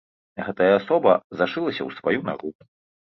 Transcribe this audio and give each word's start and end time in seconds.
Гэтая 0.47 0.69
асоба 0.77 1.13
зашылася 1.41 1.77
ў 1.85 1.89
сваю 2.01 2.19
нару. 2.31 2.49